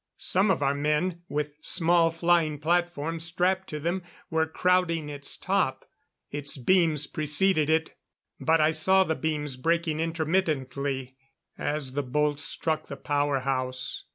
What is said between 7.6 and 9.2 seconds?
it but I saw the